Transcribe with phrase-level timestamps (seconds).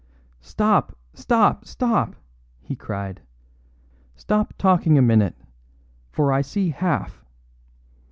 [0.41, 2.15] "Stop, stop, stop!"
[2.63, 3.21] he cried;
[4.15, 5.35] "stop talking a minute,
[6.11, 7.23] for I see half.